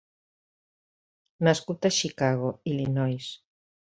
Nascut 1.47 1.85
a 1.89 1.91
Chicago, 1.97 2.49
Illinois. 2.73 3.29